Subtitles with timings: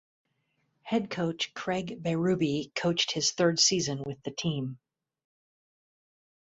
[0.81, 4.79] Head coach Craig Berube coached his third season with the team.